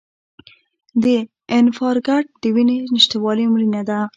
[1.03, 1.05] د
[1.59, 3.99] انفارکټ د وینې نشتوالي مړینه ده.